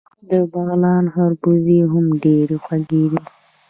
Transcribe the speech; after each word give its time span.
د 0.29 0.31
بغلان 0.51 1.03
خربوزې 1.13 1.79
هم 1.91 2.05
ډیرې 2.23 2.57
خوږې 2.63 3.03
دي. 3.11 3.19